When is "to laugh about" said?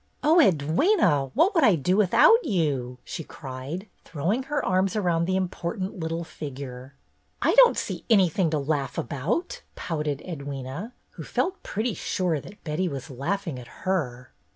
8.49-9.61